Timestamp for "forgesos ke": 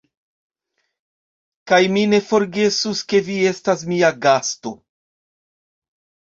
2.31-3.21